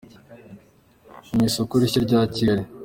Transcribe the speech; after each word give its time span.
mu 1.33 1.41
isoko 1.49 1.73
rishya 1.81 2.01
rya 2.07 2.19
Kigali. 2.33 2.63